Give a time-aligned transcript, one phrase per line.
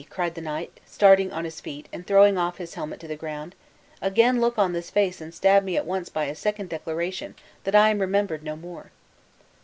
[0.09, 3.53] cried the knight, starting on his feet, and throwing off his helmet to the ground;
[4.01, 7.35] "again look on this face and stab me at once by a second declaration
[7.65, 8.89] that I am remembered no more!"